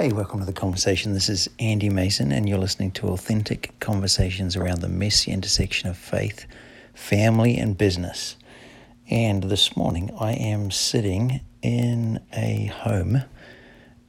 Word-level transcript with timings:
Hey, 0.00 0.12
welcome 0.12 0.38
to 0.38 0.46
the 0.46 0.52
conversation. 0.52 1.12
This 1.12 1.28
is 1.28 1.50
Andy 1.58 1.90
Mason, 1.90 2.30
and 2.30 2.48
you're 2.48 2.56
listening 2.56 2.92
to 2.92 3.08
authentic 3.08 3.74
conversations 3.80 4.54
around 4.54 4.80
the 4.80 4.88
messy 4.88 5.32
intersection 5.32 5.88
of 5.88 5.98
faith, 5.98 6.46
family, 6.94 7.56
and 7.58 7.76
business. 7.76 8.36
And 9.10 9.42
this 9.42 9.76
morning, 9.76 10.12
I 10.20 10.34
am 10.34 10.70
sitting 10.70 11.40
in 11.62 12.20
a 12.32 12.66
home 12.66 13.24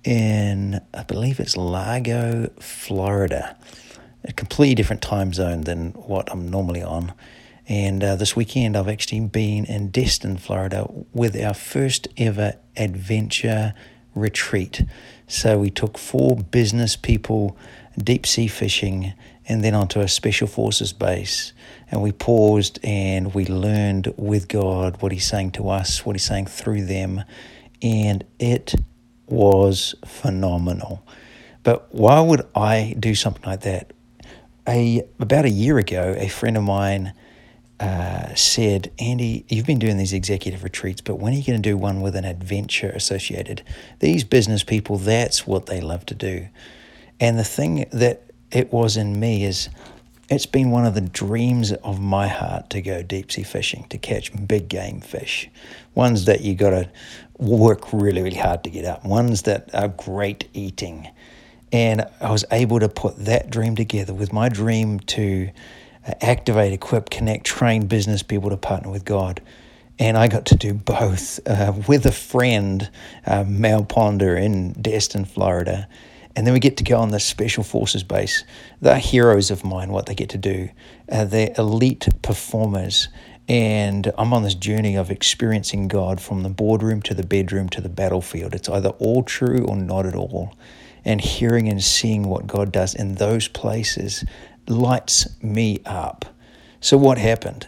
in, 0.03 0.79
I 0.93 1.01
believe 1.01 1.39
it's 1.39 1.57
Largo, 1.57 2.51
Florida, 2.59 3.57
a 4.23 4.31
completely 4.31 4.75
different 4.75 5.01
time 5.01 5.33
zone 5.33 5.61
than 5.61 5.93
what 5.93 6.31
I'm 6.31 6.51
normally 6.51 6.83
on. 6.83 7.13
And 7.67 8.03
uh, 8.03 8.15
this 8.15 8.35
weekend, 8.35 8.77
I've 8.77 8.87
actually 8.87 9.21
been 9.21 9.65
in 9.65 9.89
Destin, 9.89 10.37
Florida, 10.37 10.87
with 11.13 11.35
our 11.43 11.55
first 11.55 12.07
ever 12.15 12.57
adventure 12.77 13.73
retreat. 14.19 14.83
So 15.27 15.57
we 15.59 15.69
took 15.69 15.97
four 15.97 16.35
business 16.37 16.95
people 16.95 17.57
deep 17.97 18.25
sea 18.25 18.47
fishing 18.47 19.13
and 19.47 19.63
then 19.63 19.73
onto 19.73 19.99
a 19.99 20.07
special 20.07 20.47
forces 20.47 20.93
base. 20.93 21.53
And 21.91 22.01
we 22.01 22.11
paused 22.11 22.79
and 22.83 23.33
we 23.33 23.45
learned 23.45 24.13
with 24.15 24.47
God 24.47 25.01
what 25.01 25.11
He's 25.11 25.27
saying 25.27 25.51
to 25.51 25.69
us, 25.69 26.05
what 26.05 26.15
He's 26.15 26.25
saying 26.25 26.45
through 26.45 26.85
them. 26.85 27.23
And 27.81 28.23
it 28.37 28.75
was 29.27 29.95
phenomenal. 30.05 31.03
But 31.63 31.93
why 31.93 32.21
would 32.21 32.43
I 32.55 32.95
do 32.99 33.15
something 33.15 33.43
like 33.43 33.61
that? 33.61 33.91
A, 34.67 35.03
about 35.19 35.45
a 35.45 35.49
year 35.49 35.79
ago, 35.79 36.15
a 36.17 36.27
friend 36.27 36.55
of 36.55 36.63
mine 36.63 37.13
uh, 37.79 38.35
said, 38.35 38.91
Andy, 38.99 39.45
you've 39.47 39.65
been 39.65 39.79
doing 39.79 39.97
these 39.97 40.13
executive 40.13 40.63
retreats, 40.63 41.01
but 41.01 41.15
when 41.15 41.33
are 41.33 41.37
you 41.37 41.43
going 41.43 41.61
to 41.61 41.69
do 41.69 41.77
one 41.77 42.01
with 42.01 42.15
an 42.15 42.25
adventure 42.25 42.89
associated? 42.89 43.63
These 43.99 44.23
business 44.23 44.63
people, 44.63 44.97
that's 44.97 45.47
what 45.47 45.67
they 45.67 45.79
love 45.79 46.05
to 46.07 46.15
do. 46.15 46.47
And 47.19 47.39
the 47.39 47.43
thing 47.43 47.85
that 47.91 48.23
it 48.51 48.73
was 48.73 48.97
in 48.97 49.19
me 49.19 49.43
is 49.43 49.69
it's 50.29 50.45
been 50.45 50.71
one 50.71 50.85
of 50.85 50.93
the 50.93 51.01
dreams 51.01 51.71
of 51.71 51.99
my 51.99 52.27
heart 52.27 52.69
to 52.71 52.81
go 52.81 53.01
deep 53.01 53.31
sea 53.31 53.43
fishing, 53.43 53.85
to 53.89 53.97
catch 53.97 54.31
big 54.47 54.69
game 54.69 55.01
fish, 55.01 55.49
ones 55.95 56.25
that 56.25 56.41
you 56.41 56.55
got 56.55 56.71
to 56.71 56.89
work 57.37 57.93
really, 57.93 58.21
really 58.21 58.37
hard 58.37 58.63
to 58.65 58.69
get 58.69 58.85
up, 58.85 59.03
ones 59.05 59.43
that 59.43 59.73
are 59.73 59.87
great 59.87 60.47
eating. 60.53 61.07
And 61.71 62.05
I 62.19 62.31
was 62.31 62.45
able 62.51 62.79
to 62.79 62.89
put 62.89 63.17
that 63.25 63.49
dream 63.49 63.75
together 63.75 64.13
with 64.13 64.33
my 64.33 64.49
dream 64.49 64.99
to 65.01 65.49
activate, 66.21 66.73
equip, 66.73 67.09
connect, 67.09 67.45
train 67.45 67.87
business 67.87 68.23
people 68.23 68.49
to 68.49 68.57
partner 68.57 68.89
with 68.89 69.05
God. 69.05 69.41
And 69.97 70.17
I 70.17 70.29
got 70.29 70.45
to 70.47 70.55
do 70.55 70.73
both 70.73 71.39
uh, 71.47 71.73
with 71.87 72.05
a 72.05 72.11
friend, 72.11 72.89
uh, 73.25 73.43
Mal 73.47 73.83
Ponder 73.83 74.37
in 74.37 74.73
Destin, 74.73 75.25
Florida. 75.25 75.89
And 76.35 76.47
then 76.47 76.53
we 76.53 76.61
get 76.61 76.77
to 76.77 76.83
go 76.85 76.97
on 76.97 77.09
the 77.11 77.19
Special 77.19 77.63
Forces 77.63 78.03
base. 78.03 78.45
They're 78.79 78.97
heroes 78.97 79.51
of 79.51 79.65
mine, 79.65 79.91
what 79.91 80.05
they 80.05 80.15
get 80.15 80.29
to 80.29 80.37
do. 80.37 80.69
Uh, 81.11 81.25
they're 81.25 81.53
elite 81.57 82.07
performers. 82.21 83.09
And 83.49 84.11
I'm 84.17 84.31
on 84.31 84.43
this 84.43 84.55
journey 84.55 84.95
of 84.95 85.11
experiencing 85.11 85.87
God 85.87 86.21
from 86.21 86.43
the 86.43 86.49
boardroom 86.49 87.01
to 87.01 87.13
the 87.13 87.25
bedroom 87.25 87.67
to 87.69 87.81
the 87.81 87.89
battlefield. 87.89 88.53
It's 88.53 88.69
either 88.69 88.89
all 88.89 89.23
true 89.23 89.65
or 89.65 89.75
not 89.75 90.05
at 90.05 90.15
all. 90.15 90.55
And 91.03 91.19
hearing 91.19 91.67
and 91.67 91.83
seeing 91.83 92.23
what 92.23 92.45
God 92.45 92.71
does 92.71 92.93
in 92.93 93.15
those 93.15 93.47
places 93.47 94.23
lights 94.69 95.27
me 95.41 95.79
up. 95.85 96.25
So, 96.81 96.97
what 96.97 97.17
happened? 97.17 97.67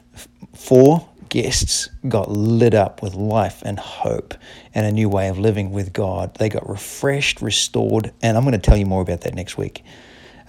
Four 0.56 1.08
guests 1.30 1.90
got 2.08 2.30
lit 2.30 2.74
up 2.74 3.02
with 3.02 3.14
life 3.14 3.62
and 3.66 3.80
hope 3.80 4.34
and 4.76 4.86
a 4.86 4.92
new 4.92 5.10
way 5.10 5.30
of 5.30 5.40
living 5.40 5.72
with 5.72 5.94
God. 5.94 6.36
They 6.36 6.50
got 6.50 6.68
refreshed, 6.70 7.42
restored, 7.42 8.14
and 8.22 8.38
I'm 8.38 8.44
going 8.44 8.52
to 8.54 8.60
tell 8.60 8.78
you 8.78 8.86
more 8.86 9.02
about 9.02 9.22
that 9.22 9.34
next 9.34 9.58
week. 9.58 9.84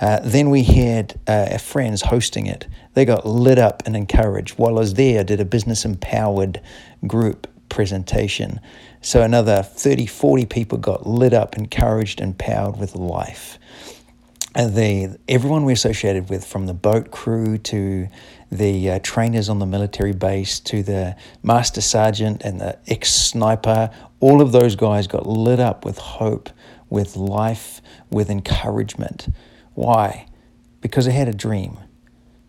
Uh, 0.01 0.19
then 0.25 0.51
we 0.51 0.65
had 0.65 1.19
uh, 1.29 1.49
our 1.53 1.59
friends 1.59 2.03
hosting 2.03 2.47
it. 2.47 2.67
They 2.95 3.05
got 3.05 3.25
lit 3.25 3.59
up 3.59 3.85
and 3.87 3.97
encouraged. 3.97 4.59
While 4.59 4.77
I 4.77 4.81
was 4.81 4.95
there, 4.95 5.21
I 5.21 5.23
did 5.23 5.41
a 5.41 5.45
business 5.45 5.85
empowered 5.85 6.61
group 7.07 7.47
presentation. 7.69 8.61
So 9.01 9.23
another 9.23 9.63
30, 9.63 10.07
40 10.07 10.47
people 10.47 10.79
got 10.79 11.07
lit 11.07 11.33
up, 11.33 11.57
encouraged, 11.57 12.21
empowered 12.21 12.77
with 12.79 12.97
life 12.97 13.59
the 14.55 15.19
everyone 15.29 15.65
we 15.65 15.73
associated 15.73 16.29
with, 16.29 16.45
from 16.45 16.67
the 16.67 16.75
boat 16.75 17.11
crew 17.11 17.59
to 17.59 18.09
the 18.51 18.91
uh, 18.91 18.99
trainers 19.03 19.49
on 19.49 19.59
the 19.59 19.67
military 19.67 20.13
base 20.13 20.61
to 20.61 20.83
the 20.83 21.17
master 21.43 21.81
sergeant 21.81 22.43
and 22.43 22.61
the 22.61 22.79
ex 22.87 23.11
sniper, 23.11 23.91
all 24.21 24.43
of 24.43 24.53
those 24.53 24.77
guys 24.77 25.07
got 25.07 25.27
lit 25.27 25.59
up 25.59 25.85
with 25.85 25.99
hope, 25.99 26.51
with 26.91 27.17
life, 27.17 27.81
with 28.11 28.29
encouragement. 28.29 29.29
Why? 29.75 30.27
Because 30.83 31.07
they 31.07 31.13
had 31.13 31.29
a 31.29 31.35
dream. 31.35 31.79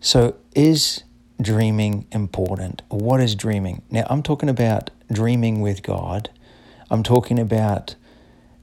So, 0.01 0.35
is 0.53 1.03
dreaming 1.41 2.07
important? 2.11 2.81
What 2.89 3.21
is 3.21 3.35
dreaming? 3.35 3.83
Now, 3.89 4.05
I'm 4.09 4.21
talking 4.21 4.49
about 4.49 4.89
dreaming 5.11 5.61
with 5.61 5.83
God. 5.83 6.29
I'm 6.91 7.03
talking 7.03 7.39
about 7.39 7.95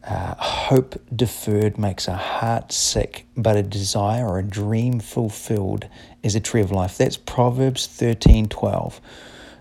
uh, 0.07 0.35
hope 0.71 0.95
deferred 1.15 1.77
makes 1.77 2.07
a 2.07 2.15
heart 2.15 2.71
sick, 2.71 3.27
but 3.37 3.57
a 3.57 3.63
desire 3.63 4.25
or 4.25 4.39
a 4.39 4.43
dream 4.45 5.01
fulfilled 5.01 5.89
is 6.23 6.37
a 6.37 6.41
tree 6.41 6.61
of 6.61 6.71
life. 6.71 6.97
That's 6.97 7.17
Proverbs 7.17 7.89
13 7.89 8.49
12. 8.49 9.01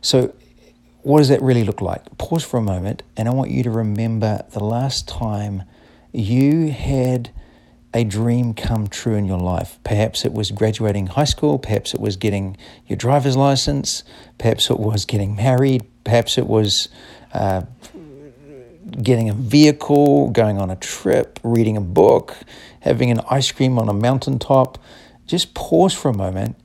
So, 0.02 0.36
what 1.02 1.18
does 1.18 1.30
that 1.30 1.42
really 1.42 1.64
look 1.64 1.82
like? 1.82 2.06
Pause 2.20 2.44
for 2.44 2.58
a 2.58 2.62
moment, 2.62 3.02
and 3.18 3.28
I 3.28 3.32
want 3.32 3.50
you 3.50 3.64
to 3.64 3.72
remember 3.72 4.46
the 4.52 4.64
last 4.64 5.08
time 5.08 5.64
you 6.12 6.72
had 6.72 7.32
a 7.92 8.04
dream 8.04 8.54
come 8.54 8.86
true 8.86 9.16
in 9.16 9.26
your 9.26 9.40
life. 9.40 9.80
Perhaps 9.84 10.26
it 10.26 10.32
was 10.32 10.52
graduating 10.52 11.08
high 11.08 11.24
school, 11.24 11.58
perhaps 11.58 11.96
it 11.96 12.00
was 12.00 12.18
getting 12.18 12.56
your 12.86 12.98
driver's 12.98 13.36
license, 13.36 14.04
perhaps 14.38 14.70
it 14.70 14.80
was 14.80 15.06
getting 15.06 15.36
married, 15.36 15.88
perhaps 16.04 16.38
it 16.38 16.46
was 16.46 16.88
uh, 17.34 17.64
getting 18.92 19.30
a 19.30 19.34
vehicle, 19.34 20.30
going 20.30 20.58
on 20.58 20.70
a 20.70 20.76
trip, 20.76 21.40
reading 21.44 21.78
a 21.78 21.82
book, 21.82 22.36
having 22.82 23.12
an 23.12 23.22
ice 23.30 23.52
cream 23.52 23.78
on 23.78 23.90
a 23.90 23.94
mountaintop, 23.94 24.78
just 25.26 25.54
pause 25.54 25.94
for 25.94 26.10
a 26.10 26.14
moment 26.14 26.56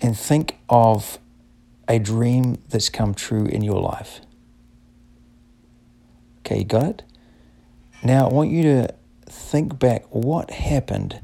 and 0.00 0.16
think 0.16 0.58
of 0.68 1.18
a 1.88 1.98
dream 1.98 2.58
that's 2.68 2.88
come 2.88 3.14
true 3.14 3.46
in 3.46 3.62
your 3.62 3.80
life. 3.80 4.20
Okay, 6.40 6.58
you 6.58 6.64
got 6.64 6.86
it? 6.86 7.02
Now 8.02 8.28
I 8.28 8.32
want 8.32 8.50
you 8.50 8.62
to 8.62 8.94
think 9.26 9.78
back 9.78 10.04
what 10.10 10.50
happened? 10.50 11.20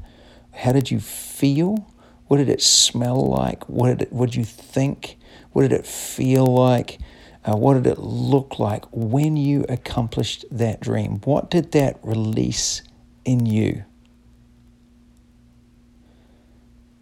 How 0.51 0.71
did 0.71 0.91
you 0.91 0.99
feel? 0.99 1.87
What 2.27 2.37
did 2.37 2.49
it 2.49 2.61
smell 2.61 3.29
like? 3.29 3.67
What 3.69 3.87
did, 3.89 4.01
it, 4.03 4.13
what 4.13 4.31
did 4.31 4.35
you 4.35 4.45
think? 4.45 5.17
What 5.51 5.63
did 5.63 5.71
it 5.71 5.85
feel 5.85 6.45
like? 6.45 6.99
Uh, 7.45 7.55
what 7.55 7.73
did 7.73 7.87
it 7.87 7.99
look 7.99 8.57
like 8.57 8.85
when 8.91 9.35
you 9.35 9.65
accomplished 9.67 10.45
that 10.49 10.79
dream? 10.79 11.19
What 11.25 11.49
did 11.49 11.73
that 11.73 11.99
release 12.01 12.81
in 13.25 13.45
you? 13.45 13.83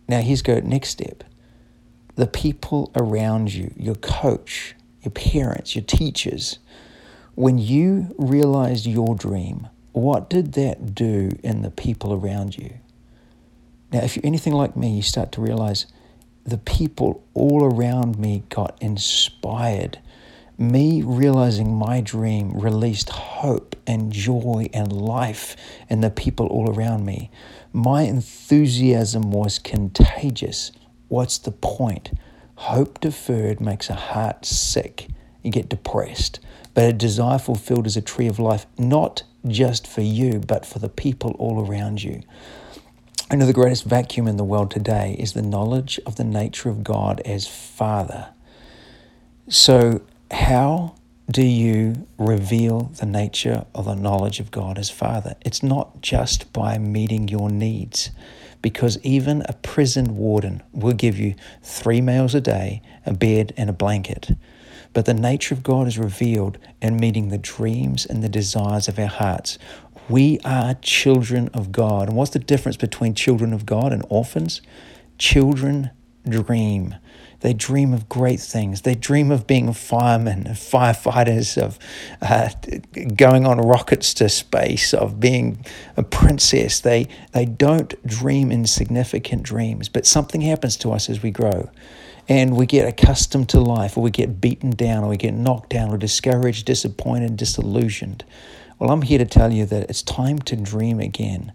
Now, 0.07 0.21
here's 0.21 0.41
go 0.41 0.59
next 0.59 0.89
step. 0.89 1.23
The 2.15 2.27
people 2.27 2.91
around 2.95 3.53
you, 3.53 3.73
your 3.77 3.95
coach, 3.95 4.75
your 5.03 5.11
parents, 5.11 5.75
your 5.75 5.85
teachers, 5.85 6.59
when 7.35 7.57
you 7.57 8.13
realized 8.17 8.85
your 8.85 9.15
dream, 9.15 9.67
what 9.93 10.29
did 10.29 10.53
that 10.53 10.93
do 10.93 11.29
in 11.43 11.61
the 11.61 11.71
people 11.71 12.13
around 12.13 12.57
you? 12.57 12.73
Now, 13.91 13.99
if 13.99 14.15
you're 14.15 14.25
anything 14.25 14.53
like 14.53 14.75
me, 14.75 14.95
you 14.95 15.01
start 15.01 15.31
to 15.33 15.41
realize 15.41 15.85
the 16.43 16.57
people 16.57 17.23
all 17.33 17.63
around 17.63 18.17
me 18.17 18.43
got 18.49 18.77
inspired 18.81 19.99
me 20.61 21.01
realizing 21.01 21.75
my 21.75 21.99
dream 22.01 22.51
released 22.53 23.09
hope 23.09 23.75
and 23.87 24.13
joy 24.13 24.69
and 24.73 24.93
life 24.93 25.55
in 25.89 26.01
the 26.01 26.11
people 26.11 26.45
all 26.47 26.69
around 26.69 27.03
me. 27.03 27.31
My 27.73 28.03
enthusiasm 28.03 29.31
was 29.31 29.57
contagious. 29.57 30.71
What's 31.07 31.39
the 31.39 31.51
point? 31.51 32.11
Hope 32.55 32.99
deferred 32.99 33.59
makes 33.59 33.89
a 33.89 33.95
heart 33.95 34.45
sick. 34.45 35.07
You 35.41 35.51
get 35.51 35.67
depressed. 35.67 36.39
But 36.75 36.85
a 36.85 36.93
desire 36.93 37.39
fulfilled 37.39 37.87
is 37.87 37.97
a 37.97 38.01
tree 38.01 38.27
of 38.27 38.37
life, 38.37 38.67
not 38.77 39.23
just 39.47 39.87
for 39.87 40.01
you, 40.01 40.39
but 40.39 40.65
for 40.65 40.77
the 40.77 40.89
people 40.89 41.35
all 41.39 41.65
around 41.65 42.03
you. 42.03 42.21
I 43.31 43.35
know 43.35 43.47
the 43.47 43.53
greatest 43.53 43.85
vacuum 43.85 44.27
in 44.27 44.37
the 44.37 44.43
world 44.43 44.69
today 44.69 45.15
is 45.17 45.33
the 45.33 45.41
knowledge 45.41 45.99
of 46.05 46.17
the 46.17 46.23
nature 46.23 46.69
of 46.69 46.83
God 46.83 47.19
as 47.21 47.47
Father. 47.47 48.29
So 49.49 50.01
how 50.31 50.95
do 51.29 51.43
you 51.43 52.07
reveal 52.17 52.91
the 52.99 53.05
nature 53.05 53.65
of 53.73 53.85
the 53.85 53.95
knowledge 53.95 54.39
of 54.39 54.51
God 54.51 54.77
as 54.77 54.89
Father? 54.89 55.35
It's 55.41 55.63
not 55.63 56.01
just 56.01 56.51
by 56.51 56.77
meeting 56.77 57.27
your 57.27 57.49
needs, 57.49 58.11
because 58.61 58.97
even 59.03 59.43
a 59.47 59.53
prison 59.53 60.17
warden 60.17 60.61
will 60.73 60.93
give 60.93 61.17
you 61.17 61.35
three 61.63 62.01
meals 62.01 62.35
a 62.35 62.41
day, 62.41 62.81
a 63.05 63.13
bed, 63.13 63.53
and 63.57 63.69
a 63.69 63.73
blanket. 63.73 64.31
But 64.93 65.05
the 65.05 65.13
nature 65.13 65.53
of 65.53 65.63
God 65.63 65.87
is 65.87 65.97
revealed 65.97 66.57
in 66.81 66.97
meeting 66.97 67.29
the 67.29 67.37
dreams 67.37 68.05
and 68.05 68.21
the 68.21 68.29
desires 68.29 68.87
of 68.87 68.99
our 68.99 69.07
hearts. 69.07 69.57
We 70.09 70.39
are 70.43 70.73
children 70.75 71.49
of 71.53 71.71
God. 71.71 72.09
And 72.09 72.17
what's 72.17 72.31
the 72.31 72.39
difference 72.39 72.75
between 72.75 73.15
children 73.15 73.53
of 73.53 73.65
God 73.65 73.93
and 73.93 74.05
orphans? 74.09 74.61
Children 75.17 75.91
dream. 76.27 76.95
They 77.41 77.53
dream 77.53 77.93
of 77.93 78.07
great 78.07 78.39
things. 78.39 78.81
They 78.81 78.93
dream 78.95 79.31
of 79.31 79.47
being 79.47 79.73
firemen, 79.73 80.47
of 80.47 80.57
firefighters, 80.57 81.57
of 81.61 81.79
uh, 82.21 82.49
going 83.15 83.45
on 83.45 83.57
rockets 83.57 84.13
to 84.15 84.29
space, 84.29 84.93
of 84.93 85.19
being 85.19 85.65
a 85.97 86.03
princess. 86.03 86.79
They, 86.79 87.07
they 87.33 87.45
don't 87.45 87.95
dream 88.05 88.51
insignificant 88.51 89.43
dreams, 89.43 89.89
but 89.89 90.05
something 90.05 90.41
happens 90.41 90.77
to 90.77 90.91
us 90.91 91.09
as 91.09 91.23
we 91.23 91.31
grow. 91.31 91.69
And 92.29 92.55
we 92.55 92.67
get 92.67 92.87
accustomed 92.87 93.49
to 93.49 93.59
life, 93.59 93.97
or 93.97 94.01
we 94.03 94.11
get 94.11 94.39
beaten 94.39 94.69
down, 94.69 95.03
or 95.03 95.09
we 95.09 95.17
get 95.17 95.33
knocked 95.33 95.71
down, 95.71 95.89
or 95.89 95.97
discouraged, 95.97 96.65
disappointed, 96.65 97.35
disillusioned. 97.35 98.23
Well, 98.77 98.91
I'm 98.91 99.01
here 99.01 99.17
to 99.17 99.25
tell 99.25 99.51
you 99.51 99.65
that 99.65 99.89
it's 99.89 100.03
time 100.03 100.39
to 100.39 100.55
dream 100.55 100.99
again 100.99 101.51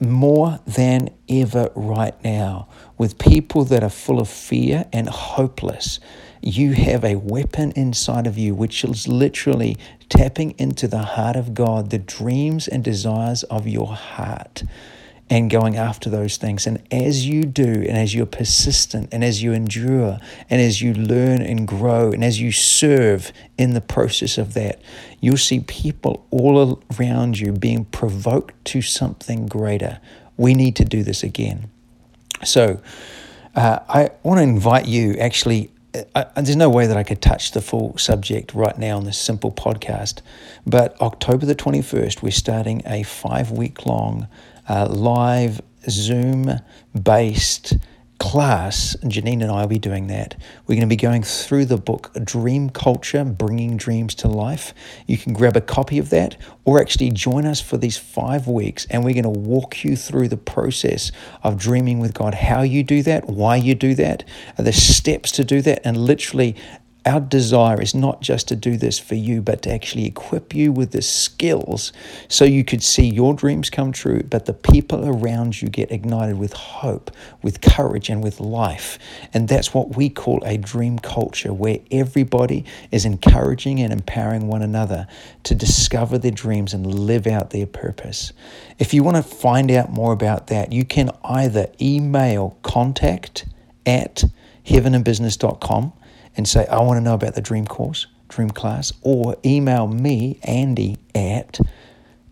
more 0.00 0.60
than 0.66 1.10
ever 1.28 1.70
right 1.74 2.14
now 2.22 2.68
with 2.98 3.18
people 3.18 3.64
that 3.64 3.82
are 3.82 3.90
full 3.90 4.20
of 4.20 4.28
fear 4.28 4.86
and 4.92 5.08
hopeless. 5.08 6.00
You 6.42 6.72
have 6.72 7.04
a 7.04 7.16
weapon 7.16 7.72
inside 7.72 8.26
of 8.26 8.38
you 8.38 8.54
which 8.54 8.84
is 8.84 9.08
literally 9.08 9.76
tapping 10.08 10.52
into 10.58 10.86
the 10.86 11.02
heart 11.02 11.36
of 11.36 11.54
God, 11.54 11.90
the 11.90 11.98
dreams 11.98 12.68
and 12.68 12.84
desires 12.84 13.42
of 13.44 13.66
your 13.66 13.88
heart 13.88 14.62
and 15.28 15.50
going 15.50 15.76
after 15.76 16.08
those 16.08 16.36
things. 16.36 16.66
And 16.66 16.82
as 16.92 17.26
you 17.26 17.44
do, 17.44 17.64
and 17.64 17.96
as 17.96 18.14
you're 18.14 18.26
persistent, 18.26 19.08
and 19.12 19.24
as 19.24 19.42
you 19.42 19.52
endure, 19.52 20.18
and 20.48 20.60
as 20.60 20.80
you 20.80 20.94
learn 20.94 21.42
and 21.42 21.66
grow, 21.66 22.12
and 22.12 22.24
as 22.24 22.40
you 22.40 22.52
serve 22.52 23.32
in 23.58 23.74
the 23.74 23.80
process 23.80 24.38
of 24.38 24.54
that, 24.54 24.80
you'll 25.20 25.36
see 25.36 25.60
people 25.60 26.26
all 26.30 26.82
around 26.98 27.40
you 27.40 27.52
being 27.52 27.86
provoked 27.86 28.64
to 28.66 28.82
something 28.82 29.46
greater. 29.46 29.98
We 30.36 30.54
need 30.54 30.76
to 30.76 30.84
do 30.84 31.02
this 31.02 31.22
again. 31.22 31.70
So, 32.44 32.80
uh, 33.54 33.80
I 33.88 34.10
want 34.22 34.38
to 34.38 34.42
invite 34.42 34.86
you 34.86 35.14
actually 35.14 35.70
I, 36.14 36.26
there's 36.34 36.56
no 36.56 36.68
way 36.68 36.86
that 36.86 36.96
I 36.96 37.02
could 37.02 37.22
touch 37.22 37.52
the 37.52 37.62
full 37.62 37.96
subject 37.96 38.54
right 38.54 38.76
now 38.76 38.96
on 38.96 39.04
this 39.04 39.18
simple 39.18 39.50
podcast, 39.50 40.20
but 40.66 41.00
October 41.00 41.46
the 41.46 41.54
21st, 41.54 42.22
we're 42.22 42.30
starting 42.30 42.82
a 42.84 43.02
five 43.02 43.50
week 43.50 43.86
long 43.86 44.28
uh, 44.68 44.86
live 44.88 45.60
Zoom 45.88 46.50
based 47.00 47.76
class. 48.18 48.96
Janine 49.04 49.42
and 49.42 49.50
I 49.50 49.60
will 49.60 49.68
be 49.68 49.78
doing 49.78 50.06
that. 50.06 50.36
We're 50.66 50.74
going 50.74 50.80
to 50.80 50.86
be 50.86 50.96
going 50.96 51.22
through 51.22 51.66
the 51.66 51.76
book 51.76 52.12
Dream 52.24 52.70
Culture 52.70 53.24
Bringing 53.24 53.76
Dreams 53.76 54.14
to 54.16 54.28
Life. 54.28 54.72
You 55.06 55.18
can 55.18 55.32
grab 55.32 55.56
a 55.56 55.60
copy 55.60 55.98
of 55.98 56.10
that 56.10 56.36
or 56.64 56.80
actually 56.80 57.10
join 57.10 57.44
us 57.44 57.60
for 57.60 57.76
these 57.76 57.98
five 57.98 58.48
weeks 58.48 58.86
and 58.90 59.04
we're 59.04 59.14
going 59.14 59.34
to 59.34 59.40
walk 59.40 59.84
you 59.84 59.96
through 59.96 60.28
the 60.28 60.36
process 60.36 61.12
of 61.42 61.58
dreaming 61.58 61.98
with 61.98 62.14
God, 62.14 62.34
how 62.34 62.62
you 62.62 62.82
do 62.82 63.02
that, 63.02 63.28
why 63.28 63.56
you 63.56 63.74
do 63.74 63.94
that, 63.94 64.24
the 64.56 64.72
steps 64.72 65.30
to 65.32 65.44
do 65.44 65.60
that, 65.62 65.82
and 65.84 65.96
literally 65.96 66.56
our 67.06 67.20
desire 67.20 67.80
is 67.80 67.94
not 67.94 68.20
just 68.20 68.48
to 68.48 68.56
do 68.56 68.76
this 68.76 68.98
for 68.98 69.14
you, 69.14 69.40
but 69.40 69.62
to 69.62 69.72
actually 69.72 70.06
equip 70.06 70.54
you 70.54 70.72
with 70.72 70.90
the 70.90 71.02
skills 71.02 71.92
so 72.28 72.44
you 72.44 72.64
could 72.64 72.82
see 72.82 73.06
your 73.06 73.32
dreams 73.32 73.70
come 73.70 73.92
true, 73.92 74.24
but 74.24 74.46
the 74.46 74.52
people 74.52 75.08
around 75.08 75.62
you 75.62 75.68
get 75.68 75.92
ignited 75.92 76.36
with 76.36 76.52
hope, 76.52 77.12
with 77.42 77.60
courage, 77.60 78.10
and 78.10 78.24
with 78.24 78.40
life. 78.40 78.98
And 79.32 79.48
that's 79.48 79.72
what 79.72 79.96
we 79.96 80.08
call 80.08 80.42
a 80.44 80.58
dream 80.58 80.98
culture, 80.98 81.52
where 81.52 81.78
everybody 81.92 82.64
is 82.90 83.04
encouraging 83.04 83.80
and 83.80 83.92
empowering 83.92 84.48
one 84.48 84.62
another 84.62 85.06
to 85.44 85.54
discover 85.54 86.18
their 86.18 86.32
dreams 86.32 86.74
and 86.74 86.86
live 86.86 87.28
out 87.28 87.50
their 87.50 87.66
purpose. 87.66 88.32
If 88.78 88.92
you 88.92 89.04
want 89.04 89.16
to 89.16 89.22
find 89.22 89.70
out 89.70 89.92
more 89.92 90.12
about 90.12 90.48
that, 90.48 90.72
you 90.72 90.84
can 90.84 91.10
either 91.22 91.68
email 91.80 92.58
contact 92.62 93.46
at 93.86 94.24
heaveninbusiness.com 94.66 95.92
and 96.36 96.46
say, 96.46 96.66
I 96.66 96.82
want 96.82 96.98
to 96.98 97.00
know 97.00 97.14
about 97.14 97.34
the 97.34 97.40
dream 97.40 97.66
course, 97.66 98.06
dream 98.28 98.50
class, 98.50 98.92
or 99.02 99.36
email 99.44 99.86
me, 99.86 100.38
Andy, 100.42 100.96
at 101.14 101.60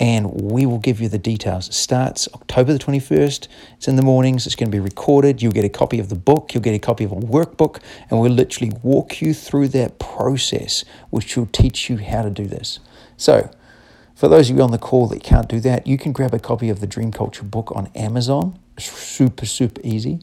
And 0.00 0.32
we 0.32 0.66
will 0.66 0.80
give 0.80 1.00
you 1.00 1.08
the 1.08 1.18
details. 1.18 1.68
It 1.68 1.74
starts 1.74 2.26
October 2.34 2.72
the 2.72 2.80
21st. 2.80 3.46
It's 3.76 3.86
in 3.86 3.94
the 3.94 4.02
mornings. 4.02 4.44
It's 4.44 4.56
going 4.56 4.68
to 4.68 4.76
be 4.76 4.80
recorded. 4.80 5.40
You'll 5.40 5.52
get 5.52 5.64
a 5.64 5.68
copy 5.68 6.00
of 6.00 6.08
the 6.08 6.16
book. 6.16 6.52
You'll 6.52 6.64
get 6.64 6.74
a 6.74 6.80
copy 6.80 7.04
of 7.04 7.12
a 7.12 7.16
workbook. 7.16 7.80
And 8.10 8.20
we'll 8.20 8.32
literally 8.32 8.72
walk 8.82 9.22
you 9.22 9.32
through 9.32 9.68
that 9.68 10.00
process, 10.00 10.84
which 11.10 11.36
will 11.36 11.46
teach 11.46 11.88
you 11.88 11.98
how 11.98 12.22
to 12.22 12.30
do 12.30 12.46
this. 12.46 12.80
So, 13.16 13.48
for 14.14 14.28
those 14.28 14.50
of 14.50 14.56
you 14.56 14.62
on 14.62 14.70
the 14.70 14.78
call 14.78 15.06
that 15.08 15.22
can't 15.22 15.48
do 15.48 15.60
that, 15.60 15.86
you 15.86 15.98
can 15.98 16.12
grab 16.12 16.32
a 16.34 16.38
copy 16.38 16.68
of 16.70 16.80
the 16.80 16.86
Dream 16.86 17.12
Culture 17.12 17.42
book 17.42 17.72
on 17.74 17.88
Amazon. 17.94 18.58
Super, 18.78 19.46
super 19.46 19.80
easy. 19.84 20.20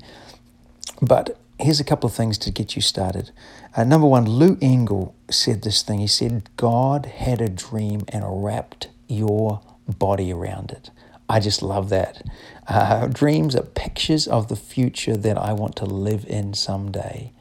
But 1.01 1.37
here's 1.59 1.79
a 1.79 1.83
couple 1.83 2.07
of 2.07 2.13
things 2.13 2.37
to 2.39 2.51
get 2.51 2.75
you 2.75 2.81
started. 2.81 3.31
Uh, 3.75 3.83
number 3.83 4.07
one, 4.07 4.25
Lou 4.25 4.57
Engle 4.61 5.15
said 5.29 5.63
this 5.63 5.81
thing. 5.83 5.99
He 5.99 6.07
said, 6.07 6.49
God 6.57 7.05
had 7.05 7.41
a 7.41 7.49
dream 7.49 8.01
and 8.09 8.43
wrapped 8.43 8.89
your 9.07 9.61
body 9.87 10.31
around 10.31 10.71
it. 10.71 10.89
I 11.27 11.39
just 11.39 11.61
love 11.61 11.89
that. 11.89 12.25
Uh, 12.67 13.07
dreams 13.07 13.55
are 13.55 13.63
pictures 13.63 14.27
of 14.27 14.47
the 14.47 14.55
future 14.55 15.15
that 15.17 15.37
I 15.37 15.53
want 15.53 15.75
to 15.77 15.85
live 15.85 16.25
in 16.27 16.53
someday. 16.53 17.31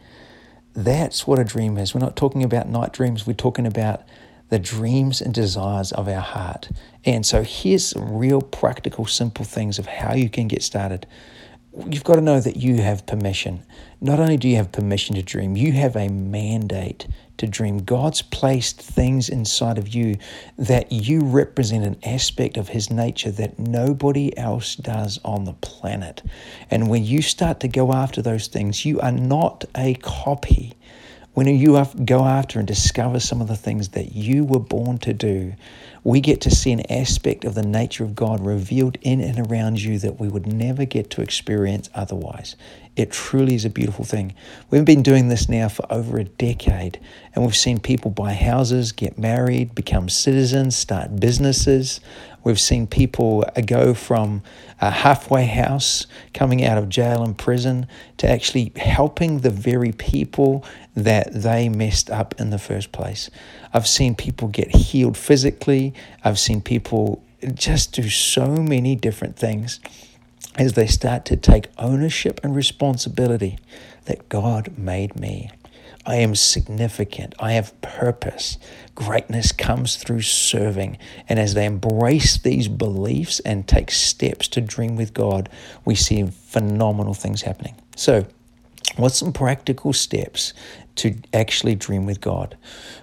That's 0.75 1.27
what 1.27 1.39
a 1.39 1.45
dream 1.45 1.77
is. 1.77 1.95
We're 1.95 2.01
not 2.01 2.17
talking 2.17 2.45
about 2.45 2.69
night 2.69 2.93
dreams, 2.93 3.27
we're 3.27 3.35
talking 3.35 3.67
about 3.67 4.03
the 4.51 4.59
dreams 4.59 5.21
and 5.21 5.33
desires 5.33 5.93
of 5.93 6.09
our 6.09 6.21
heart. 6.21 6.71
And 7.05 7.25
so 7.25 7.43
here's 7.43 7.87
some 7.87 8.17
real 8.17 8.43
practical, 8.43 9.07
simple 9.07 9.45
things 9.45 9.79
of 9.79 9.87
how 9.87 10.15
you 10.15 10.29
can 10.29 10.49
get 10.49 10.63
started. 10.63 11.07
You've 11.89 12.05
got 12.05 12.17
to 12.17 12.21
know 12.21 12.41
that 12.41 12.57
you 12.57 12.83
have 12.83 13.07
permission. 13.07 13.63
Not 14.01 14.19
only 14.19 14.37
do 14.37 14.49
you 14.49 14.57
have 14.57 14.73
permission 14.73 15.15
to 15.15 15.23
dream, 15.23 15.57
you 15.57 15.73
have 15.73 15.95
a 15.95 16.09
mandate 16.09 17.07
to 17.39 17.47
dream. 17.47 17.79
God's 17.79 18.23
placed 18.23 18.81
things 18.81 19.29
inside 19.29 19.79
of 19.79 19.89
you 19.89 20.17
that 20.59 20.91
you 20.91 21.21
represent 21.21 21.85
an 21.85 21.97
aspect 22.03 22.57
of 22.57 22.69
His 22.69 22.91
nature 22.91 23.31
that 23.31 23.59
nobody 23.59 24.37
else 24.37 24.75
does 24.75 25.21
on 25.25 25.45
the 25.45 25.53
planet. 25.55 26.23
And 26.71 26.91
when 26.91 27.05
you 27.05 27.23
start 27.23 27.61
to 27.61 27.69
go 27.69 27.93
after 27.93 28.21
those 28.21 28.49
things, 28.49 28.85
you 28.85 29.01
are 29.01 29.13
not 29.13 29.65
a 29.77 29.95
copy 29.95 30.75
when 31.41 31.59
you 31.59 31.83
go 32.05 32.27
after 32.27 32.59
and 32.59 32.69
discover 32.69 33.19
some 33.19 33.41
of 33.41 33.49
the 33.49 33.57
things 33.57 33.89
that 33.89 34.13
you 34.13 34.45
were 34.45 34.61
born 34.61 34.99
to 34.99 35.15
do, 35.15 35.55
we 36.05 36.21
get 36.21 36.43
to 36.43 36.51
see 36.51 36.71
an 36.71 36.93
aspect 36.93 37.47
of 37.47 37.55
the 37.55 37.63
nature 37.63 38.05
of 38.05 38.15
God 38.15 38.45
revealed 38.45 38.99
in 39.01 39.23
and 39.23 39.51
around 39.51 39.81
you 39.81 39.99
that 40.01 40.21
we 40.21 40.29
would 40.29 40.47
never 40.47 40.85
get 40.85 41.09
to 41.13 41.23
experience 41.23 41.89
otherwise. 41.95 42.57
It 42.97 43.13
truly 43.13 43.55
is 43.55 43.65
a 43.65 43.71
beautiful 43.71 44.05
thing. 44.05 44.35
We've 44.69 44.85
been 44.85 45.03
doing 45.03 45.29
this 45.29 45.49
now 45.49 45.69
for 45.69 45.87
over 45.91 46.19
a 46.19 46.25
decade, 46.25 46.99
and 47.35 47.45
we've 47.45 47.57
seen 47.57 47.79
people 47.79 48.11
buy 48.11 48.35
houses, 48.35 48.93
get 48.93 49.17
married, 49.17 49.75
become 49.75 50.09
citizens, 50.09 50.77
start 50.77 51.21
businesses. 51.21 52.01
We've 52.43 52.61
seen 52.61 52.87
people 52.87 53.45
uh, 53.57 53.61
go 53.61 53.95
from 53.95 54.43
a 54.81 54.91
halfway 54.91 55.47
house 55.47 56.07
coming 56.35 56.65
out 56.65 56.79
of 56.79 56.89
jail 56.89 57.23
and 57.23 57.39
prison 57.39 57.87
to 58.19 58.29
actually 58.29 58.73
helping 58.77 59.41
the 59.41 59.51
very 59.51 59.93
people 59.93 60.65
that 60.97 61.33
they 61.33 61.69
messed 61.69 62.11
up 62.11 62.35
in 62.41 62.51
the 62.51 62.59
first 62.59 62.91
place. 62.91 63.31
I've 63.73 63.87
seen 63.87 64.15
people 64.17 64.49
get 64.49 64.75
healed 64.75 65.17
physically, 65.17 65.95
I've 66.25 66.39
seen 66.39 66.61
people 66.61 67.23
just 67.55 67.93
do 67.93 68.09
so 68.11 68.47
many 68.57 68.97
different 68.97 69.37
things 69.37 69.81
as 70.57 70.73
they 70.75 70.87
start 70.87 71.25
to 71.27 71.37
take 71.37 71.69
ownership 71.79 72.41
and 72.43 72.55
responsibility 72.55 73.59
that 74.07 74.29
God 74.29 74.77
made 74.77 75.19
me. 75.19 75.51
I 76.07 76.17
am 76.17 76.35
significant. 76.35 77.35
I 77.39 77.53
have 77.53 77.79
purpose. 77.83 78.59
Greatness 78.95 79.53
comes 79.53 79.97
through 79.97 80.23
serving. 80.23 80.99
And 81.29 81.39
as 81.39 81.55
they 81.55 81.67
embrace 81.67 82.39
these 82.39 82.69
beliefs 82.69 83.39
and 83.41 83.69
take 83.69 83.91
steps 83.91 84.49
to 84.49 84.61
dream 84.61 84.97
with 84.97 85.13
God, 85.13 85.49
we 85.85 85.95
see 85.95 86.25
phenomenal 86.25 87.15
things 87.15 87.43
happening. 87.43 87.77
So, 87.97 88.27
what's 88.97 89.19
some 89.19 89.33
practical 89.33 89.93
steps 89.93 90.55
to 90.97 91.15
actually 91.35 91.75
dream 91.75 92.07
with 92.07 92.21
God? 92.21 92.57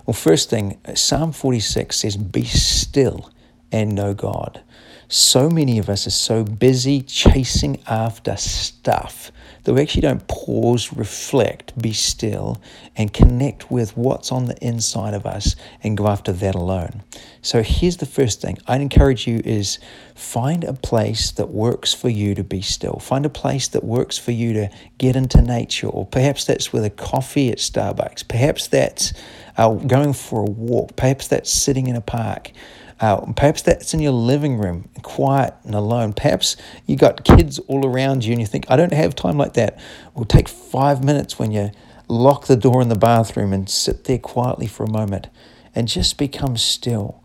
Well, 0.06 0.16
first 0.16 0.50
thing, 0.50 0.80
Psalm 0.96 1.32
46 1.32 1.96
says, 1.96 2.18
Be 2.18 2.46
still 2.46 3.30
and 3.72 3.94
know 3.94 4.14
God. 4.16 4.62
So 5.10 5.50
many 5.50 5.80
of 5.80 5.90
us 5.90 6.06
are 6.06 6.12
so 6.12 6.44
busy 6.44 7.02
chasing 7.02 7.82
after 7.88 8.36
stuff 8.36 9.32
that 9.64 9.74
we 9.74 9.82
actually 9.82 10.02
don't 10.02 10.28
pause, 10.28 10.94
reflect, 10.94 11.78
be 11.82 11.92
still, 11.92 12.62
and 12.96 13.14
connect 13.14 13.70
with 13.70 13.96
what's 13.98 14.32
on 14.32 14.46
the 14.46 14.58
inside 14.66 15.14
of 15.14 15.26
us 15.26 15.56
and 15.84 15.98
go 15.98 16.08
after 16.08 16.32
that 16.32 16.56
alone. 16.56 17.04
So 17.42 17.64
here's 17.64 17.98
the 17.98 18.06
first 18.06 18.42
thing 18.42 18.58
I'd 18.68 18.82
encourage 18.82 19.28
you 19.28 19.42
is 19.44 19.80
find 20.16 20.64
a 20.64 20.74
place 20.74 21.32
that 21.32 21.48
works 21.50 21.94
for 21.94 22.10
you 22.10 22.36
to 22.36 22.44
be 22.44 22.62
still. 22.62 23.00
Find 23.00 23.26
a 23.26 23.30
place 23.30 23.68
that 23.70 23.84
works 23.84 24.18
for 24.18 24.32
you 24.32 24.54
to 24.54 24.70
get 24.98 25.16
into 25.16 25.42
nature, 25.42 25.88
or 25.88 26.06
perhaps 26.06 26.46
that's 26.46 26.72
with 26.72 26.84
a 26.86 26.90
coffee 26.90 27.50
at 27.52 27.58
Starbucks. 27.58 28.28
Perhaps 28.28 28.68
that's 28.68 29.14
uh, 29.58 29.74
going 29.74 30.14
for 30.14 30.42
a 30.42 30.50
walk. 30.50 30.96
Perhaps 30.96 31.28
that's 31.28 31.50
sitting 31.50 31.88
in 31.88 31.96
a 31.96 32.02
park. 32.02 32.52
Uh, 33.00 33.18
perhaps 33.34 33.62
that's 33.62 33.94
in 33.94 34.00
your 34.00 34.12
living 34.12 34.58
room, 34.58 34.90
quiet 35.04 35.54
and 35.64 35.76
alone. 35.76 36.14
Perhaps 36.14 36.58
you 36.86 36.96
got 36.96 37.24
kids 37.24 37.60
all 37.60 37.86
around 37.86 38.26
you 38.26 38.32
and 38.32 38.42
you 38.42 38.48
think, 38.48 38.66
I 38.70 38.76
don't 38.76 38.94
have 38.94 39.16
time 39.16 39.38
like 39.38 39.54
that. 39.54 39.80
Well, 40.16 40.26
take 40.26 40.50
five 40.50 41.04
minutes 41.04 41.38
when 41.38 41.52
you 41.52 41.72
lock 42.08 42.48
the 42.48 42.56
door 42.56 42.82
in 42.82 42.90
the 42.90 42.96
bathroom 42.98 43.54
and 43.54 43.70
sit 43.70 44.06
there 44.06 44.18
quietly 44.18 44.68
for 44.68 44.84
a 44.84 44.90
moment 44.90 45.28
and 45.76 45.88
just 45.88 46.18
become 46.18 46.58
still. 46.58 47.24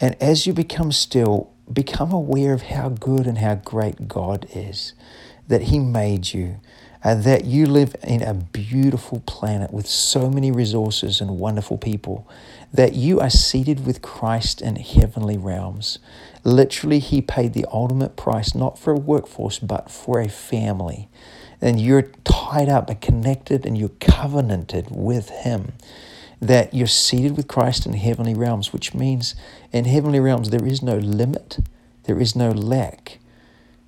And 0.00 0.16
as 0.22 0.46
you 0.46 0.54
become 0.54 0.92
still, 0.92 1.50
become 1.70 2.12
aware 2.12 2.54
of 2.54 2.62
how 2.62 2.88
good 2.88 3.26
and 3.26 3.38
how 3.38 3.56
great 3.56 4.08
God 4.08 4.46
is, 4.54 4.94
that 5.48 5.62
He 5.62 5.78
made 5.78 6.32
you, 6.32 6.60
and 7.04 7.24
that 7.24 7.44
you 7.44 7.66
live 7.66 7.94
in 8.02 8.22
a 8.22 8.34
beautiful 8.34 9.20
planet 9.26 9.72
with 9.72 9.86
so 9.86 10.30
many 10.30 10.50
resources 10.50 11.20
and 11.20 11.38
wonderful 11.38 11.78
people, 11.78 12.28
that 12.72 12.94
you 12.94 13.20
are 13.20 13.30
seated 13.30 13.84
with 13.84 14.02
Christ 14.02 14.62
in 14.62 14.76
heavenly 14.76 15.36
realms. 15.36 15.98
Literally, 16.44 17.00
He 17.00 17.20
paid 17.20 17.52
the 17.52 17.66
ultimate 17.72 18.16
price, 18.16 18.54
not 18.54 18.78
for 18.78 18.92
a 18.92 18.98
workforce, 18.98 19.58
but 19.58 19.90
for 19.90 20.20
a 20.20 20.28
family. 20.28 21.08
And 21.60 21.80
you're 21.80 22.10
tied 22.24 22.68
up 22.68 22.88
and 22.88 23.00
connected 23.00 23.66
and 23.66 23.76
you're 23.76 23.90
covenanted 24.00 24.88
with 24.90 25.30
Him. 25.30 25.72
That 26.40 26.72
you're 26.72 26.86
seated 26.86 27.36
with 27.36 27.48
Christ 27.48 27.84
in 27.84 27.92
heavenly 27.92 28.34
realms, 28.34 28.72
which 28.72 28.94
means 28.94 29.34
in 29.72 29.84
heavenly 29.84 30.20
realms 30.20 30.50
there 30.50 30.66
is 30.66 30.80
no 30.80 30.96
limit, 30.96 31.58
there 32.04 32.18
is 32.18 32.34
no 32.34 32.50
lack, 32.50 33.18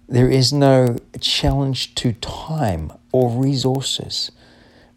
there 0.07 0.29
is 0.29 0.53
no 0.53 0.99
challenge 1.19 1.95
to 1.95 2.13
time 2.13 2.93
or 3.11 3.31
resources, 3.31 4.31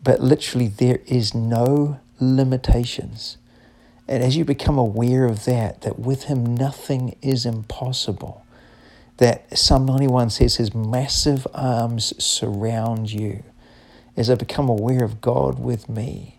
but 0.04 0.20
literally 0.20 0.68
there 0.68 1.00
is 1.06 1.34
no 1.34 2.00
limitations. 2.20 3.38
And 4.08 4.24
as 4.24 4.38
you 4.38 4.46
become 4.46 4.78
aware 4.78 5.26
of 5.26 5.46
that, 5.46 5.82
that 5.82 6.00
with 6.00 6.24
Him 6.26 6.56
nothing 6.56 7.16
is 7.22 7.46
impossible, 7.46 8.46
that 9.18 9.58
Psalm 9.58 9.86
91 9.86 10.30
says 10.30 10.58
His 10.58 10.76
massive 10.76 11.48
arms 11.54 12.14
surround 12.24 13.12
you. 13.12 13.44
As 14.16 14.30
I 14.30 14.36
become 14.36 14.70
aware 14.70 15.04
of 15.04 15.22
God 15.22 15.60
with 15.60 15.90
me, 15.90 16.38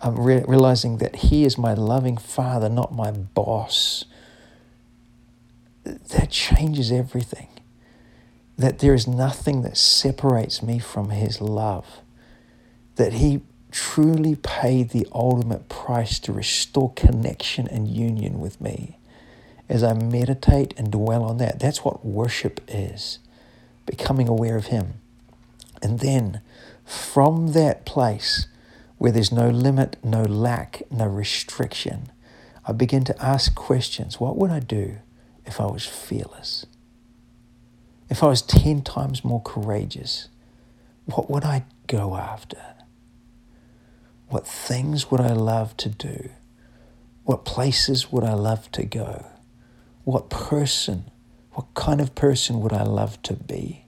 I'm 0.00 0.16
re- 0.16 0.44
realizing 0.46 0.98
that 0.98 1.16
He 1.16 1.44
is 1.44 1.56
my 1.56 1.74
loving 1.74 2.16
Father, 2.16 2.68
not 2.68 2.92
my 2.92 3.10
boss. 3.10 4.04
That 5.84 6.30
changes 6.30 6.90
everything. 6.92 7.48
That 8.56 8.80
there 8.80 8.94
is 8.94 9.06
nothing 9.06 9.62
that 9.62 9.76
separates 9.76 10.62
me 10.62 10.78
from 10.80 11.10
His 11.10 11.40
love. 11.40 12.00
That 12.96 13.14
He 13.14 13.42
truly 13.70 14.36
paid 14.36 14.90
the 14.90 15.06
ultimate 15.12 15.68
price 15.68 16.18
to 16.20 16.32
restore 16.32 16.92
connection 16.94 17.68
and 17.68 17.88
union 17.88 18.40
with 18.40 18.60
me. 18.60 18.98
As 19.68 19.82
I 19.82 19.92
meditate 19.92 20.72
and 20.78 20.90
dwell 20.90 21.22
on 21.22 21.36
that, 21.38 21.60
that's 21.60 21.84
what 21.84 22.04
worship 22.04 22.60
is 22.68 23.18
becoming 23.84 24.28
aware 24.28 24.56
of 24.56 24.66
Him. 24.66 24.94
And 25.82 26.00
then 26.00 26.40
from 26.84 27.48
that 27.52 27.84
place 27.84 28.46
where 28.98 29.12
there's 29.12 29.32
no 29.32 29.48
limit, 29.48 29.96
no 30.02 30.22
lack, 30.22 30.82
no 30.90 31.06
restriction, 31.06 32.10
I 32.66 32.72
begin 32.72 33.04
to 33.04 33.22
ask 33.22 33.54
questions. 33.54 34.20
What 34.20 34.36
would 34.36 34.50
I 34.50 34.60
do 34.60 34.98
if 35.46 35.60
I 35.60 35.66
was 35.66 35.86
fearless? 35.86 36.66
If 38.10 38.22
I 38.22 38.26
was 38.28 38.42
10 38.42 38.82
times 38.82 39.24
more 39.24 39.42
courageous, 39.42 40.28
what 41.04 41.30
would 41.30 41.44
I 41.44 41.64
go 41.86 42.16
after? 42.16 42.58
What 44.28 44.46
things 44.46 45.10
would 45.10 45.20
I 45.20 45.32
love 45.32 45.76
to 45.78 45.88
do? 45.88 46.30
What 47.24 47.44
places 47.44 48.12
would 48.12 48.24
I 48.24 48.34
love 48.34 48.70
to 48.72 48.84
go? 48.84 49.26
What 50.04 50.28
person, 50.28 51.10
what 51.52 51.66
kind 51.74 52.00
of 52.00 52.14
person 52.14 52.60
would 52.60 52.72
I 52.72 52.82
love 52.82 53.20
to 53.22 53.34
be? 53.34 53.86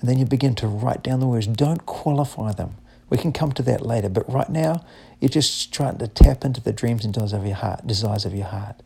And 0.00 0.08
then 0.08 0.18
you 0.18 0.24
begin 0.24 0.54
to 0.56 0.68
write 0.68 1.02
down 1.02 1.20
the 1.20 1.26
words. 1.26 1.46
Don't 1.46 1.84
qualify 1.86 2.52
them. 2.52 2.76
We 3.08 3.18
can 3.18 3.32
come 3.32 3.52
to 3.52 3.62
that 3.62 3.86
later, 3.86 4.08
but 4.08 4.30
right 4.32 4.48
now 4.48 4.84
you're 5.20 5.28
just 5.28 5.72
trying 5.72 5.98
to 5.98 6.08
tap 6.08 6.44
into 6.44 6.60
the 6.60 6.72
dreams 6.72 7.04
and 7.04 7.14
desires 7.14 7.32
of 7.32 7.46
your 7.46 7.56
heart, 7.56 7.86
desires 7.86 8.24
of 8.24 8.34
your 8.34 8.46
heart. 8.46 8.82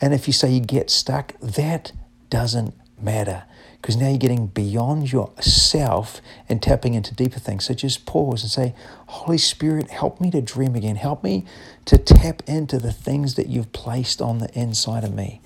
And 0.00 0.12
if 0.12 0.26
you 0.26 0.32
say 0.32 0.50
you 0.50 0.60
get 0.60 0.90
stuck, 0.90 1.38
that 1.40 1.92
doesn't 2.28 2.74
matter 3.02 3.44
because 3.82 3.96
now 3.96 4.08
you're 4.08 4.18
getting 4.18 4.46
beyond 4.46 5.12
yourself 5.12 6.20
and 6.48 6.62
tapping 6.62 6.94
into 6.94 7.12
deeper 7.14 7.40
things. 7.40 7.64
So 7.64 7.74
just 7.74 8.06
pause 8.06 8.42
and 8.42 8.50
say, 8.50 8.74
Holy 9.08 9.38
Spirit, 9.38 9.90
help 9.90 10.20
me 10.20 10.30
to 10.30 10.40
dream 10.40 10.76
again. 10.76 10.94
Help 10.94 11.24
me 11.24 11.44
to 11.86 11.98
tap 11.98 12.42
into 12.46 12.78
the 12.78 12.92
things 12.92 13.34
that 13.34 13.48
you've 13.48 13.72
placed 13.72 14.22
on 14.22 14.38
the 14.38 14.48
inside 14.56 15.02
of 15.02 15.12
me. 15.12 15.40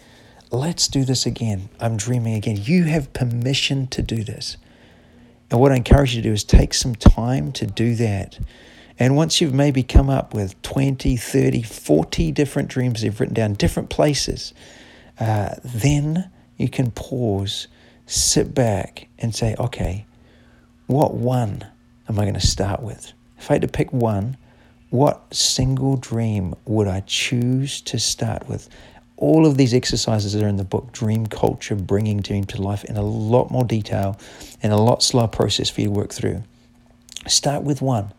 Let's 0.51 0.87
do 0.87 1.05
this 1.05 1.25
again. 1.25 1.71
I'm 1.81 1.97
dreaming 1.97 2.35
again. 2.35 2.59
You 2.63 2.85
have 2.85 3.13
permission 3.15 3.87
to 3.89 4.03
do 4.03 4.23
this. 4.23 4.59
And 5.51 5.59
what 5.59 5.73
I 5.73 5.77
encourage 5.77 6.15
you 6.15 6.21
to 6.21 6.29
do 6.29 6.33
is 6.35 6.45
take 6.45 6.75
some 6.75 6.95
time 6.95 7.53
to 7.53 7.67
do 7.67 7.95
that. 7.95 8.39
And 8.99 9.17
once 9.17 9.41
you've 9.41 9.55
maybe 9.55 9.83
come 9.83 10.11
up 10.11 10.35
with 10.35 10.61
20, 10.61 11.17
30, 11.17 11.63
40 11.63 12.33
different 12.33 12.69
dreams 12.69 13.03
you've 13.03 13.19
written 13.19 13.35
down, 13.35 13.55
different 13.55 13.89
places, 13.89 14.53
uh, 15.19 15.55
then 15.65 16.31
you 16.57 16.69
can 16.69 16.91
pause 16.91 17.69
sit 18.07 18.55
back 18.55 19.09
and 19.19 19.35
say, 19.35 19.55
okay, 19.59 20.07
what 20.87 21.15
one 21.15 21.67
am 22.09 22.19
I 22.19 22.23
going 22.23 22.35
to 22.35 22.47
start 22.47 22.83
with? 22.83 23.13
If 23.39 23.51
I 23.51 23.55
had 23.55 23.63
to 23.63 23.69
pick 23.69 23.93
one, 23.93 24.37
what 24.91 25.35
single 25.35 25.97
dream 25.97 26.55
would 26.65 26.87
I 26.87 27.01
choose 27.01 27.81
to 27.83 27.99
start 27.99 28.49
with? 28.49 28.69
All 29.17 29.47
of 29.47 29.57
these 29.57 29.75
exercises 29.75 30.37
are 30.37 30.47
in 30.47 30.57
the 30.57 30.65
book 30.65 30.93
Dream 30.93 31.27
Culture 31.27 31.75
Bringing 31.75 32.21
Dream 32.21 32.45
to 32.45 32.63
Life 32.63 32.85
in 32.85 32.97
a 32.97 33.03
lot 33.03 33.51
more 33.51 33.65
detail 33.65 34.19
and 34.63 34.73
a 34.73 34.77
lot 34.77 35.03
slower 35.03 35.29
process 35.29 35.71
for 35.71 35.81
you 35.81 35.89
to 35.89 35.93
work 35.93 36.13
through. 36.13 36.43
Start 37.27 37.65
with 37.65 37.83
one. 37.83 38.13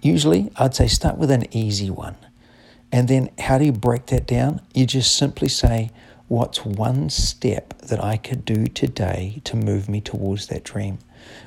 Usually, 0.00 0.50
I'd 0.56 0.74
say 0.74 0.88
start 0.88 1.18
with 1.18 1.30
an 1.30 1.46
easy 1.54 1.90
one. 1.90 2.16
And 2.90 3.08
then, 3.08 3.30
how 3.38 3.58
do 3.58 3.64
you 3.64 3.72
break 3.72 4.06
that 4.06 4.26
down? 4.26 4.60
You 4.74 4.86
just 4.86 5.16
simply 5.16 5.48
say, 5.48 5.90
What's 6.28 6.64
one 6.64 7.10
step 7.10 7.76
that 7.82 8.02
I 8.02 8.16
could 8.16 8.46
do 8.46 8.66
today 8.66 9.42
to 9.44 9.56
move 9.56 9.90
me 9.90 10.00
towards 10.00 10.46
that 10.46 10.64
dream? 10.64 10.98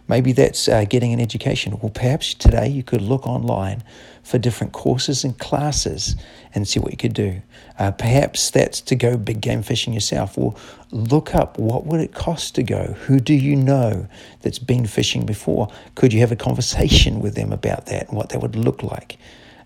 Maybe 0.08 0.34
that's 0.34 0.68
uh, 0.70 0.86
getting 0.86 1.14
an 1.14 1.20
education. 1.20 1.80
Well, 1.82 1.90
perhaps 1.90 2.36
today 2.36 2.68
you 2.68 2.84
could 2.84 3.02
look 3.02 3.26
online 3.26 3.84
for 4.22 4.38
different 4.38 4.74
courses 4.74 5.24
and 5.24 5.38
classes 5.40 6.16
and 6.54 6.68
see 6.68 6.80
what 6.80 6.92
you 6.92 6.98
could 6.98 7.16
do. 7.16 7.42
Uh, 7.80 7.90
perhaps 7.90 8.52
that's 8.52 8.80
to 8.82 8.96
go 8.96 9.18
big 9.18 9.42
game 9.42 9.64
fishing 9.64 9.94
yourself. 9.94 10.38
Or 10.38 10.54
look 10.92 11.34
up 11.34 11.58
what 11.58 11.88
would 11.88 12.00
it 12.00 12.14
cost 12.14 12.54
to 12.56 12.64
go? 12.64 12.96
Who 13.08 13.20
do 13.20 13.34
you 13.34 13.56
know 13.56 14.08
that's 14.42 14.60
been 14.60 14.86
fishing 14.86 15.26
before? 15.26 15.70
Could 15.96 16.14
you 16.14 16.20
have 16.20 16.32
a 16.32 16.36
conversation 16.36 17.20
with 17.20 17.34
them 17.34 17.52
about 17.52 17.88
that 17.88 18.10
and 18.10 18.16
what 18.16 18.30
that 18.30 18.42
would 18.44 18.56
look 18.56 18.84
like? 18.84 19.18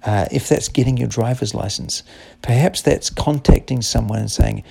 Uh, 0.03 0.25
if 0.32 0.50
that's 0.50 0.68
getting 0.68 0.98
your 0.98 1.08
driver's 1.08 1.53
license, 1.53 2.01
perhaps 2.41 2.82
that's 2.82 3.10
contacting 3.10 3.82
someone 3.84 4.18
and 4.18 4.32
saying, 4.32 4.63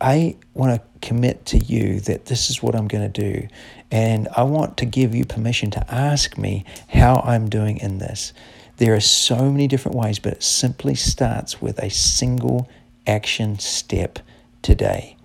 I 0.00 0.36
want 0.54 0.80
to 0.80 1.06
commit 1.06 1.46
to 1.46 1.58
you 1.58 2.00
that 2.00 2.26
this 2.26 2.50
is 2.50 2.62
what 2.62 2.74
I'm 2.74 2.88
going 2.88 3.10
to 3.10 3.20
do. 3.20 3.48
And 3.90 4.28
I 4.36 4.42
want 4.42 4.76
to 4.78 4.84
give 4.84 5.14
you 5.14 5.24
permission 5.24 5.70
to 5.72 5.92
ask 5.92 6.36
me 6.36 6.64
how 6.88 7.22
I'm 7.24 7.48
doing 7.48 7.78
in 7.78 7.98
this. 7.98 8.32
There 8.76 8.94
are 8.94 9.00
so 9.00 9.50
many 9.50 9.68
different 9.68 9.96
ways, 9.96 10.18
but 10.18 10.34
it 10.34 10.42
simply 10.42 10.94
starts 10.94 11.62
with 11.62 11.78
a 11.78 11.88
single 11.88 12.68
action 13.06 13.58
step 13.58 14.18
today. 14.60 15.16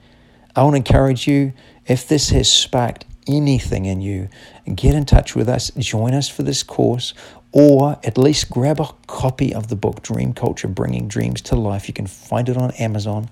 I 0.55 0.63
want 0.63 0.73
to 0.73 0.77
encourage 0.77 1.27
you 1.27 1.53
if 1.87 2.07
this 2.07 2.29
has 2.29 2.51
sparked 2.51 3.05
anything 3.27 3.85
in 3.85 4.01
you, 4.01 4.29
get 4.73 4.95
in 4.95 5.05
touch 5.05 5.35
with 5.35 5.49
us, 5.49 5.71
join 5.77 6.13
us 6.13 6.29
for 6.29 6.43
this 6.43 6.63
course, 6.63 7.13
or 7.51 7.99
at 8.03 8.17
least 8.17 8.49
grab 8.49 8.79
a 8.79 8.89
copy 9.07 9.53
of 9.53 9.67
the 9.67 9.75
book 9.75 10.01
Dream 10.01 10.33
Culture 10.33 10.67
Bringing 10.67 11.07
Dreams 11.07 11.41
to 11.43 11.55
Life. 11.55 11.87
You 11.87 11.93
can 11.93 12.07
find 12.07 12.47
it 12.47 12.57
on 12.57 12.71
Amazon 12.71 13.29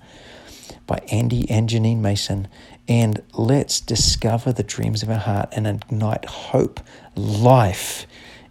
by 0.86 1.00
Andy 1.10 1.48
and 1.50 1.68
Janine 1.68 1.98
Mason. 1.98 2.48
And 2.88 3.22
let's 3.34 3.80
discover 3.80 4.52
the 4.52 4.62
dreams 4.62 5.02
of 5.02 5.10
our 5.10 5.18
heart 5.18 5.48
and 5.52 5.66
ignite 5.66 6.24
hope, 6.24 6.80
life, 7.14 8.06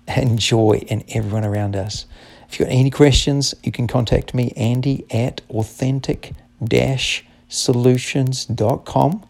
and 0.07 0.39
joy 0.39 0.81
in 0.87 1.03
everyone 1.09 1.45
around 1.45 1.75
us. 1.75 2.05
If 2.49 2.59
you've 2.59 2.69
got 2.69 2.75
any 2.75 2.89
questions, 2.89 3.53
you 3.63 3.71
can 3.71 3.87
contact 3.87 4.33
me, 4.33 4.51
Andy 4.55 5.05
at 5.11 5.41
authentic 5.49 6.33
solutions.com. 7.47 9.25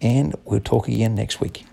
And 0.00 0.34
we'll 0.44 0.60
talk 0.60 0.88
again 0.88 1.14
next 1.14 1.40
week. 1.40 1.64